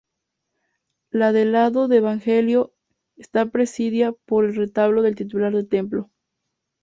[1.11, 2.73] La del lado del Evangelio
[3.17, 6.09] está presidida por el retablo del titular del templo.